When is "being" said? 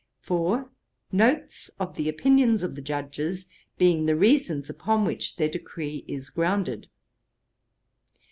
3.77-4.07